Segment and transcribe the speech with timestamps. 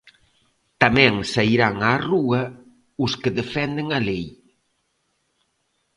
[0.81, 2.41] Tamén sairán á rúa
[3.03, 4.25] os que defenden a lei.